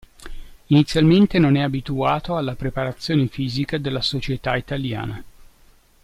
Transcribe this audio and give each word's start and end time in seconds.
Inizialmente 0.69 1.37
non 1.37 1.55
è 1.55 1.61
abituato 1.61 2.35
alla 2.35 2.55
preparazione 2.55 3.27
fisica 3.27 3.77
della 3.77 4.01
società 4.01 4.55
italiana. 4.55 5.23